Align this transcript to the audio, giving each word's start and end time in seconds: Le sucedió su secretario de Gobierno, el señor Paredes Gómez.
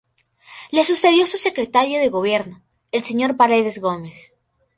Le 0.71 0.83
sucedió 0.83 1.27
su 1.27 1.37
secretario 1.37 1.99
de 1.99 2.09
Gobierno, 2.09 2.59
el 2.91 3.03
señor 3.03 3.37
Paredes 3.37 3.77
Gómez. 3.79 4.33